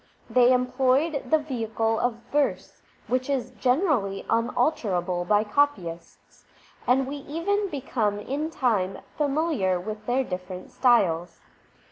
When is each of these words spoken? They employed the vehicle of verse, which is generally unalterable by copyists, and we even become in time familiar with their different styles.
They 0.31 0.51
employed 0.51 1.29
the 1.29 1.37
vehicle 1.37 1.99
of 1.99 2.15
verse, 2.31 2.81
which 3.05 3.29
is 3.29 3.51
generally 3.51 4.25
unalterable 4.31 5.25
by 5.25 5.43
copyists, 5.43 6.43
and 6.87 7.05
we 7.05 7.17
even 7.17 7.69
become 7.69 8.17
in 8.19 8.49
time 8.49 8.97
familiar 9.15 9.79
with 9.79 10.07
their 10.07 10.23
different 10.23 10.71
styles. 10.71 11.41